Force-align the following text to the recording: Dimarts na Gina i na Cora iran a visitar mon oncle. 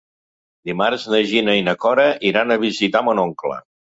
Dimarts 0.69 1.03
na 1.15 1.19
Gina 1.33 1.53
i 1.59 1.65
na 1.67 1.77
Cora 1.85 2.07
iran 2.31 2.53
a 2.55 2.59
visitar 2.65 3.05
mon 3.11 3.25
oncle. 3.29 3.63